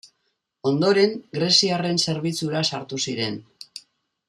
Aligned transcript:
Ondoren, 0.69 1.13
greziarren 1.39 2.01
zerbitzura 2.07 2.65
sartu 2.71 3.01
ziren. 3.05 3.39